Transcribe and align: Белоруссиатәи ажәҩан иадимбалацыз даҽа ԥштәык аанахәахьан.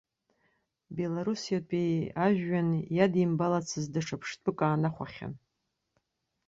Белоруссиатәи 0.95 2.11
ажәҩан 2.25 2.69
иадимбалацыз 2.97 3.85
даҽа 3.93 4.17
ԥштәык 4.21 4.59
аанахәахьан. 4.65 5.33